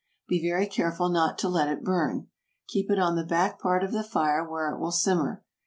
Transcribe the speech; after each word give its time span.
Be 0.27 0.41
very 0.41 0.65
careful 0.65 1.09
not 1.09 1.37
to 1.37 1.47
let 1.47 1.67
it 1.67 1.83
burn. 1.83 2.25
Keep 2.69 2.89
it 2.89 2.97
on 2.97 3.15
the 3.15 3.23
back 3.23 3.59
part 3.59 3.83
of 3.83 3.91
the 3.91 4.03
fire 4.03 4.43
where 4.43 4.71
it 4.71 4.79
will 4.79 4.89
simmer. 4.91 5.43